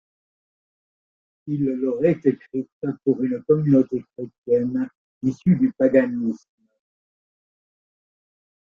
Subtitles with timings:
[1.45, 2.71] Il l'aurait écrite
[3.03, 4.89] pour une communauté chrétienne
[5.21, 6.49] issue du Paganisme.